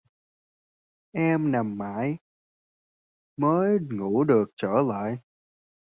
[1.13, 2.17] Em nằm mãi
[3.37, 5.17] mới ngủ được trở lại